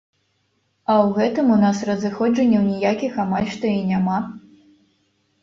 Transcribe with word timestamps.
А 0.93 0.95
ў 1.03 1.07
гэтым 1.17 1.51
у 1.55 1.57
нас 1.65 1.81
разыходжанняў 1.89 2.65
ніякіх 2.71 3.13
амаль 3.27 3.47
што 3.59 3.65
і 3.75 3.79
няма. 3.93 4.19